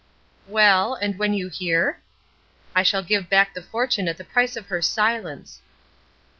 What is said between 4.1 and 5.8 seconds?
the price of her silence!"